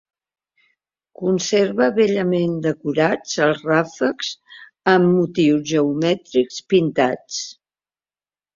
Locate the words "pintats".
6.75-7.41